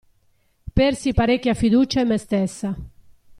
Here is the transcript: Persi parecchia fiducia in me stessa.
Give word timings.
Persi 0.77 1.13
parecchia 1.17 1.53
fiducia 1.59 1.99
in 2.01 2.07
me 2.09 2.17
stessa. 2.25 2.71